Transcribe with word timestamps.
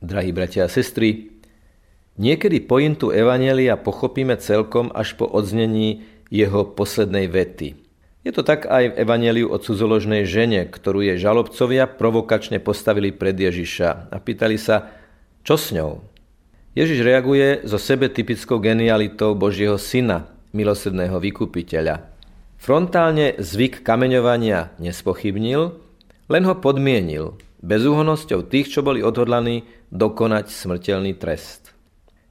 Drahí 0.00 0.32
bratia 0.32 0.64
a 0.64 0.72
sestry, 0.72 1.28
niekedy 2.16 2.64
pointu 2.64 3.12
Evanelia 3.12 3.76
pochopíme 3.76 4.40
celkom 4.40 4.88
až 4.96 5.12
po 5.12 5.28
odznení 5.28 6.08
jeho 6.32 6.64
poslednej 6.64 7.28
vety. 7.28 7.76
Je 8.20 8.32
to 8.32 8.40
tak 8.40 8.68
aj 8.68 8.92
v 8.92 8.98
Evaneliu 9.00 9.48
o 9.52 9.56
cudzoložnej 9.60 10.24
žene, 10.28 10.68
ktorú 10.68 11.04
je 11.04 11.20
žalobcovia 11.20 11.88
provokačne 11.88 12.60
postavili 12.60 13.12
pred 13.12 13.32
Ježiša 13.32 14.12
a 14.12 14.16
pýtali 14.20 14.56
sa, 14.60 14.92
čo 15.44 15.56
s 15.56 15.72
ňou? 15.72 16.04
Ježiš 16.76 17.00
reaguje 17.00 17.64
so 17.68 17.76
sebe 17.80 18.12
typickou 18.12 18.60
genialitou 18.60 19.36
Božieho 19.36 19.80
syna, 19.80 20.28
milosrdného 20.52 21.16
vykupiteľa. 21.16 22.08
Frontálne 22.60 23.40
zvyk 23.40 23.80
kameňovania 23.80 24.76
nespochybnil, 24.76 25.76
len 26.28 26.42
ho 26.44 26.54
podmienil 26.56 27.40
bezúhonosťou 27.60 28.48
tých, 28.48 28.72
čo 28.72 28.80
boli 28.80 29.04
odhodlaní 29.04 29.68
dokonať 29.92 30.48
smrteľný 30.48 31.16
trest. 31.16 31.72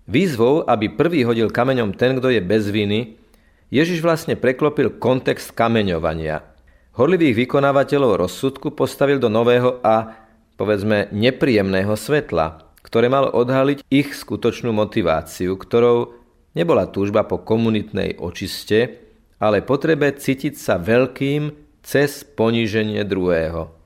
Výzvou, 0.10 0.66
aby 0.66 0.90
prvý 0.90 1.22
hodil 1.22 1.54
kameňom 1.54 1.94
ten, 1.94 2.18
kto 2.18 2.34
je 2.34 2.42
bez 2.42 2.66
viny, 2.74 3.22
Ježiš 3.70 4.02
vlastne 4.02 4.34
preklopil 4.34 4.98
kontext 4.98 5.54
kameňovania. 5.54 6.42
Horlivých 6.98 7.46
vykonávateľov 7.46 8.26
rozsudku 8.26 8.74
postavil 8.74 9.22
do 9.22 9.30
nového 9.30 9.78
a, 9.86 10.18
povedzme, 10.58 11.14
nepríjemného 11.14 11.94
svetla, 11.94 12.66
ktoré 12.82 13.06
malo 13.08 13.30
odhaliť 13.30 13.86
ich 13.94 14.18
skutočnú 14.18 14.74
motiváciu, 14.74 15.54
ktorou 15.54 16.18
nebola 16.58 16.90
túžba 16.90 17.22
po 17.30 17.38
komunitnej 17.38 18.18
očiste, 18.18 19.06
ale 19.38 19.62
potrebe 19.62 20.10
cítiť 20.10 20.58
sa 20.58 20.82
veľkým 20.82 21.54
cez 21.86 22.26
poníženie 22.26 23.06
druhého. 23.06 23.79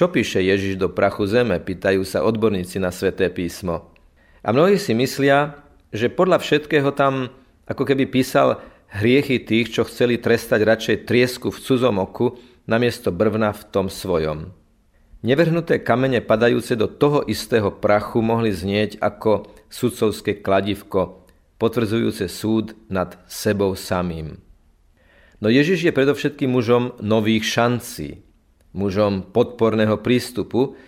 Čo 0.00 0.08
píše 0.08 0.40
Ježiš 0.40 0.80
do 0.80 0.88
prachu 0.88 1.28
zeme, 1.28 1.60
pýtajú 1.60 2.08
sa 2.08 2.24
odborníci 2.24 2.80
na 2.80 2.88
sveté 2.88 3.28
písmo. 3.28 3.92
A 4.40 4.48
mnohí 4.48 4.80
si 4.80 4.96
myslia, 4.96 5.60
že 5.92 6.08
podľa 6.08 6.40
všetkého 6.40 6.88
tam 6.96 7.28
ako 7.68 7.84
keby 7.84 8.08
písal 8.08 8.64
hriechy 8.88 9.44
tých, 9.44 9.76
čo 9.76 9.84
chceli 9.84 10.16
trestať 10.16 10.64
radšej 10.64 10.96
triesku 11.04 11.52
v 11.52 11.60
cudzom 11.60 12.00
oku, 12.00 12.40
namiesto 12.64 13.12
brvna 13.12 13.52
v 13.52 13.60
tom 13.68 13.92
svojom. 13.92 14.56
Nevrhnuté 15.20 15.84
kamene 15.84 16.24
padajúce 16.24 16.80
do 16.80 16.88
toho 16.88 17.20
istého 17.28 17.68
prachu 17.68 18.24
mohli 18.24 18.56
znieť 18.56 19.04
ako 19.04 19.52
sudcovské 19.68 20.40
kladivko, 20.40 21.28
potvrdzujúce 21.60 22.24
súd 22.24 22.72
nad 22.88 23.20
sebou 23.28 23.76
samým. 23.76 24.40
No 25.44 25.52
Ježiš 25.52 25.84
je 25.84 25.92
predovšetkým 25.92 26.56
mužom 26.56 26.96
nových 27.04 27.44
šancí, 27.44 28.29
mužom 28.72 29.26
podporného 29.26 29.98
prístupu, 29.98 30.78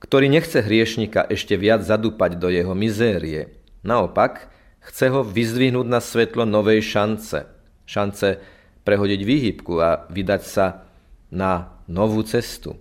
ktorý 0.00 0.32
nechce 0.32 0.64
hriešnika 0.64 1.28
ešte 1.28 1.60
viac 1.60 1.84
zadúpať 1.84 2.40
do 2.40 2.48
jeho 2.48 2.72
mizérie. 2.72 3.52
Naopak, 3.84 4.48
chce 4.80 5.12
ho 5.12 5.20
vyzdvihnúť 5.20 5.86
na 5.88 6.00
svetlo 6.00 6.48
novej 6.48 6.80
šance. 6.80 7.44
Šance 7.84 8.40
prehodiť 8.84 9.20
výhybku 9.24 9.76
a 9.76 10.08
vydať 10.08 10.42
sa 10.44 10.88
na 11.28 11.76
novú 11.84 12.24
cestu. 12.24 12.80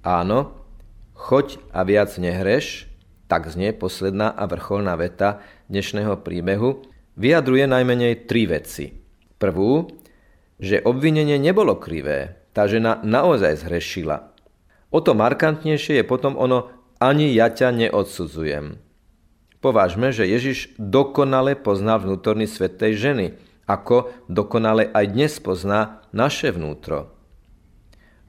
Áno, 0.00 0.56
choď 1.12 1.60
a 1.76 1.84
viac 1.84 2.16
nehreš, 2.16 2.88
tak 3.28 3.52
znie 3.52 3.76
posledná 3.76 4.32
a 4.32 4.48
vrcholná 4.48 4.96
veta 4.96 5.44
dnešného 5.68 6.24
príbehu, 6.24 6.82
vyjadruje 7.20 7.68
najmenej 7.68 8.24
tri 8.24 8.48
veci. 8.48 8.96
Prvú, 9.36 9.92
že 10.56 10.80
obvinenie 10.80 11.36
nebolo 11.36 11.76
krivé, 11.76 12.39
tá 12.50 12.66
žena 12.66 12.98
naozaj 13.02 13.62
zhrešila. 13.66 14.30
O 14.90 14.98
to 14.98 15.14
markantnejšie 15.14 16.02
je 16.02 16.04
potom 16.06 16.34
ono 16.34 16.70
ani 16.98 17.30
ja 17.32 17.48
ťa 17.48 17.72
neodsudzujem. 17.86 18.76
Povážme, 19.60 20.10
že 20.10 20.24
Ježiš 20.24 20.72
dokonale 20.80 21.54
poznal 21.54 22.00
vnútorný 22.00 22.48
svet 22.48 22.80
tej 22.80 22.96
ženy, 22.96 23.26
ako 23.68 24.10
dokonale 24.26 24.88
aj 24.90 25.04
dnes 25.14 25.32
pozná 25.38 26.02
naše 26.10 26.50
vnútro. 26.50 27.12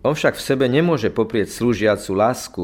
On 0.01 0.13
však 0.13 0.37
v 0.37 0.45
sebe 0.45 0.65
nemôže 0.69 1.09
poprieť 1.13 1.53
slúžiacu 1.53 2.11
lásku, 2.13 2.63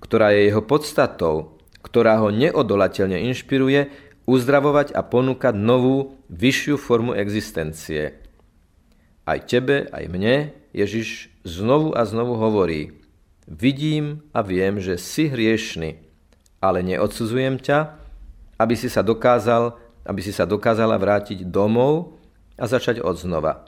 ktorá 0.00 0.32
je 0.36 0.52
jeho 0.52 0.62
podstatou, 0.64 1.56
ktorá 1.84 2.20
ho 2.20 2.28
neodolateľne 2.32 3.24
inšpiruje 3.32 3.92
uzdravovať 4.24 4.96
a 4.96 5.04
ponúkať 5.04 5.54
novú, 5.56 6.16
vyššiu 6.32 6.80
formu 6.80 7.12
existencie. 7.12 8.23
Aj 9.24 9.40
tebe, 9.40 9.88
aj 9.88 10.04
mne 10.12 10.52
Ježiš 10.76 11.32
znovu 11.48 11.96
a 11.96 12.04
znovu 12.04 12.36
hovorí, 12.36 12.92
vidím 13.48 14.20
a 14.36 14.44
viem, 14.44 14.80
že 14.80 15.00
si 15.00 15.28
hriešný, 15.28 15.96
ale 16.60 16.84
neodsudzujem 16.84 17.60
ťa, 17.60 17.96
aby 18.60 18.74
si 18.76 18.92
sa 18.92 19.00
dokázal, 19.00 19.76
aby 20.04 20.20
si 20.20 20.32
sa 20.32 20.44
dokázala 20.44 21.00
vrátiť 21.00 21.48
domov 21.48 22.20
a 22.60 22.64
začať 22.68 23.00
od 23.00 23.16
znova. 23.16 23.64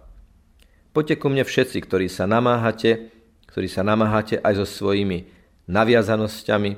Poďte 0.96 1.20
ku 1.20 1.28
mne 1.28 1.44
všetci, 1.44 1.84
ktorí 1.84 2.08
sa 2.08 2.24
namáhate, 2.24 3.12
ktorí 3.52 3.68
sa 3.68 3.84
namáhate 3.84 4.40
aj 4.40 4.64
so 4.64 4.66
svojimi 4.68 5.28
naviazanosťami, 5.68 6.70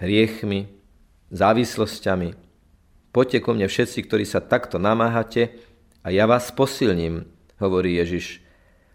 hriechmi, 0.00 0.68
závislosťami. 1.32 2.36
Poďte 3.12 3.38
ku 3.40 3.50
mne 3.56 3.68
všetci, 3.68 3.98
ktorí 4.04 4.24
sa 4.28 4.44
takto 4.44 4.76
namáhate 4.76 5.56
a 6.04 6.12
ja 6.12 6.28
vás 6.28 6.52
posilním, 6.52 7.24
hovorí 7.62 7.94
Ježiš 8.02 8.42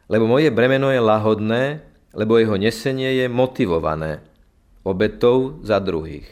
lebo 0.08 0.28
moje 0.28 0.52
bremeno 0.52 0.88
je 0.92 1.04
lahodné, 1.04 1.84
lebo 2.16 2.40
jeho 2.40 2.56
nesenie 2.56 3.24
je 3.24 3.26
motivované 3.28 4.24
obetou 4.88 5.60
za 5.62 5.84
druhých. 5.84 6.28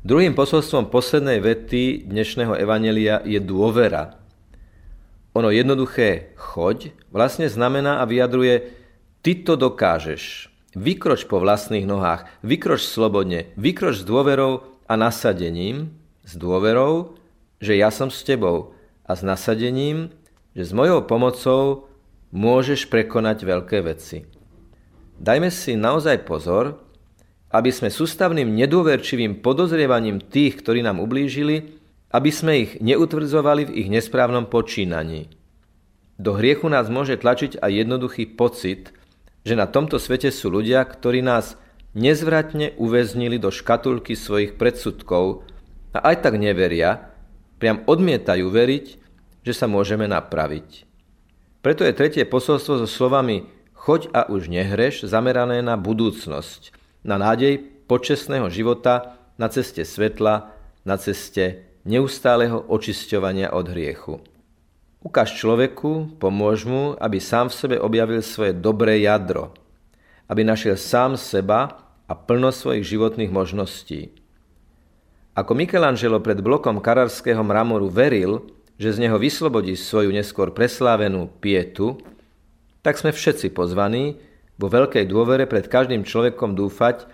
Druhým 0.00 0.32
posolstvom 0.32 0.88
poslednej 0.88 1.42
vety 1.44 2.08
dnešného 2.08 2.56
evanelia 2.56 3.20
je 3.26 3.36
dôvera. 3.42 4.16
Ono 5.36 5.52
jednoduché 5.52 6.32
choď 6.38 6.94
vlastne 7.12 7.50
znamená 7.50 8.00
a 8.00 8.08
vyjadruje 8.08 8.72
ty 9.20 9.36
to 9.36 9.60
dokážeš. 9.60 10.48
Vykroč 10.72 11.26
po 11.26 11.42
vlastných 11.42 11.84
nohách, 11.84 12.30
vykroč 12.46 12.86
slobodne, 12.86 13.50
vykroč 13.58 14.00
s 14.00 14.04
dôverou 14.06 14.62
a 14.86 14.94
nasadením, 14.94 15.90
s 16.22 16.38
dôverou, 16.38 17.18
že 17.58 17.74
ja 17.74 17.90
som 17.90 18.06
s 18.08 18.22
tebou 18.22 18.72
a 19.02 19.18
s 19.18 19.26
nasadením, 19.26 20.14
že 20.56 20.64
s 20.66 20.72
mojou 20.74 21.06
pomocou 21.06 21.90
môžeš 22.30 22.90
prekonať 22.90 23.46
veľké 23.46 23.78
veci. 23.86 24.26
Dajme 25.20 25.52
si 25.52 25.76
naozaj 25.76 26.24
pozor, 26.24 26.80
aby 27.50 27.74
sme 27.74 27.90
sústavným 27.90 28.46
nedôverčivým 28.54 29.42
podozrievaním 29.42 30.22
tých, 30.22 30.62
ktorí 30.62 30.86
nám 30.86 31.02
ublížili, 31.02 31.76
aby 32.10 32.30
sme 32.30 32.52
ich 32.66 32.72
neutvrdzovali 32.78 33.70
v 33.70 33.74
ich 33.84 33.88
nesprávnom 33.90 34.46
počínaní. 34.46 35.30
Do 36.20 36.36
hriechu 36.36 36.70
nás 36.70 36.86
môže 36.92 37.18
tlačiť 37.18 37.58
aj 37.58 37.70
jednoduchý 37.70 38.24
pocit, 38.38 38.94
že 39.42 39.56
na 39.56 39.64
tomto 39.64 39.96
svete 39.96 40.28
sú 40.28 40.52
ľudia, 40.52 40.84
ktorí 40.84 41.24
nás 41.24 41.56
nezvratne 41.96 42.78
uväznili 42.78 43.40
do 43.40 43.50
škatulky 43.50 44.14
svojich 44.14 44.54
predsudkov 44.54 45.42
a 45.90 45.98
aj 46.12 46.22
tak 46.22 46.38
neveria, 46.38 47.10
priam 47.58 47.82
odmietajú 47.88 48.46
veriť, 48.46 48.86
že 49.46 49.52
sa 49.56 49.66
môžeme 49.68 50.04
napraviť. 50.10 50.84
Preto 51.60 51.84
je 51.84 51.92
tretie 51.92 52.24
posolstvo 52.24 52.80
so 52.80 52.88
slovami 52.88 53.48
choď 53.76 54.12
a 54.12 54.28
už 54.28 54.48
nehreš 54.48 55.08
zamerané 55.08 55.60
na 55.60 55.76
budúcnosť, 55.76 56.72
na 57.04 57.16
nádej 57.16 57.60
počestného 57.88 58.48
života 58.52 59.20
na 59.40 59.48
ceste 59.48 59.80
svetla, 59.88 60.52
na 60.84 61.00
ceste 61.00 61.64
neustáleho 61.88 62.60
očisťovania 62.68 63.56
od 63.56 63.72
hriechu. 63.72 64.20
Ukáž 65.00 65.32
človeku, 65.40 66.20
pomôž 66.20 66.68
mu, 66.68 66.92
aby 67.00 67.16
sám 67.16 67.48
v 67.48 67.56
sebe 67.56 67.76
objavil 67.80 68.20
svoje 68.20 68.52
dobré 68.52 69.00
jadro, 69.00 69.56
aby 70.28 70.44
našiel 70.44 70.76
sám 70.76 71.16
seba 71.16 71.88
a 72.04 72.12
plno 72.12 72.52
svojich 72.52 72.84
životných 72.84 73.32
možností. 73.32 74.12
Ako 75.32 75.56
Michelangelo 75.56 76.20
pred 76.20 76.44
blokom 76.44 76.84
kararského 76.84 77.40
mramoru 77.40 77.88
veril, 77.88 78.44
že 78.80 78.96
z 78.96 78.98
neho 79.04 79.20
vyslobodí 79.20 79.76
svoju 79.76 80.08
neskôr 80.08 80.56
preslávenú 80.56 81.28
pietu, 81.44 82.00
tak 82.80 82.96
sme 82.96 83.12
všetci 83.12 83.52
pozvaní 83.52 84.16
vo 84.56 84.72
veľkej 84.72 85.04
dôvere 85.04 85.44
pred 85.44 85.68
každým 85.68 86.08
človekom 86.08 86.56
dúfať, 86.56 87.04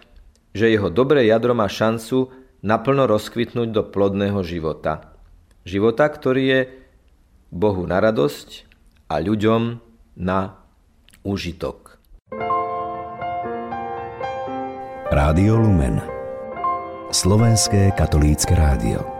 že 0.54 0.70
jeho 0.70 0.86
dobré 0.94 1.26
jadro 1.26 1.58
má 1.58 1.66
šancu 1.66 2.30
naplno 2.62 3.10
rozkvitnúť 3.10 3.68
do 3.74 3.82
plodného 3.82 4.46
života. 4.46 5.18
Života, 5.66 6.06
ktorý 6.06 6.42
je 6.46 6.60
Bohu 7.50 7.82
na 7.82 7.98
radosť 7.98 8.70
a 9.10 9.18
ľuďom 9.18 9.82
na 10.22 10.62
úžitok. 11.26 11.98
Rádio 15.10 15.58
Lumen 15.58 15.98
Slovenské 17.10 17.94
katolícke 17.94 18.54
rádio 18.54 19.15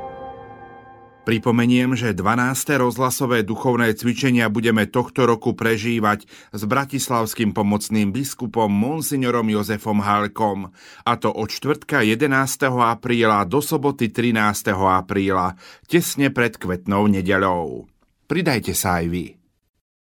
Pripomeniem, 1.26 1.98
že 1.98 2.14
12. 2.14 2.78
rozhlasové 2.78 3.42
duchovné 3.42 3.98
cvičenia 3.98 4.46
budeme 4.46 4.86
tohto 4.86 5.26
roku 5.26 5.58
prežívať 5.58 6.22
s 6.54 6.62
bratislavským 6.62 7.50
pomocným 7.50 8.14
biskupom 8.14 8.70
Monsignorom 8.70 9.50
Jozefom 9.50 10.06
Halkom, 10.06 10.70
a 11.02 11.12
to 11.18 11.34
od 11.34 11.50
čtvrtka 11.50 12.06
11. 12.06 12.30
apríla 12.70 13.42
do 13.42 13.58
soboty 13.58 14.14
13. 14.14 14.70
apríla, 14.70 15.58
tesne 15.90 16.30
pred 16.30 16.54
kvetnou 16.62 17.10
nedeľou. 17.10 17.90
Pridajte 18.30 18.70
sa 18.78 19.02
aj 19.02 19.06
vy. 19.10 19.35